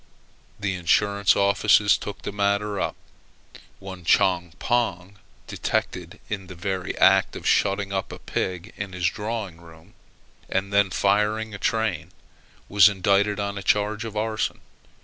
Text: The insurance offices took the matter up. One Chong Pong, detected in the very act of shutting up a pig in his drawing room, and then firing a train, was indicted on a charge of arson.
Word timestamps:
The 0.59 0.73
insurance 0.73 1.35
offices 1.35 1.95
took 1.95 2.23
the 2.23 2.31
matter 2.31 2.79
up. 2.79 2.95
One 3.77 4.03
Chong 4.03 4.53
Pong, 4.57 5.19
detected 5.45 6.19
in 6.27 6.47
the 6.47 6.55
very 6.55 6.97
act 6.97 7.35
of 7.35 7.45
shutting 7.47 7.93
up 7.93 8.11
a 8.11 8.17
pig 8.17 8.73
in 8.77 8.93
his 8.93 9.05
drawing 9.07 9.61
room, 9.61 9.93
and 10.49 10.73
then 10.73 10.89
firing 10.89 11.53
a 11.53 11.59
train, 11.59 12.09
was 12.67 12.89
indicted 12.89 13.39
on 13.39 13.59
a 13.59 13.61
charge 13.61 14.03
of 14.03 14.17
arson. 14.17 14.61